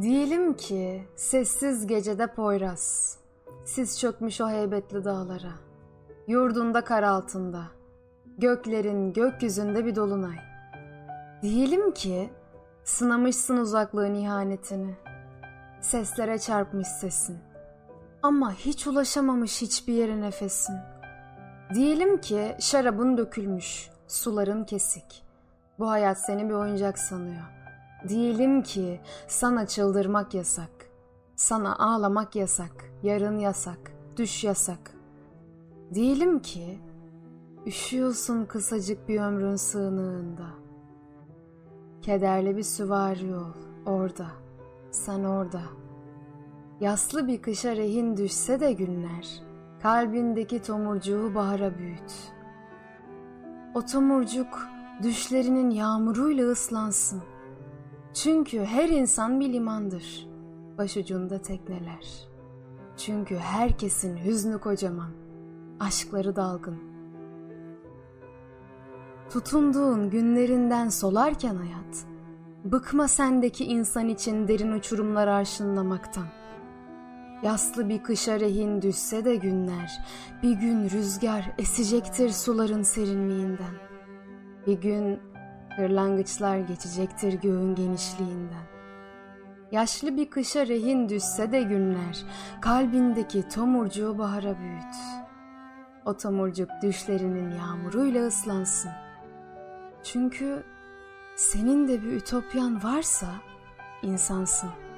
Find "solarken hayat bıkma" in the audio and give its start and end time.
70.88-73.08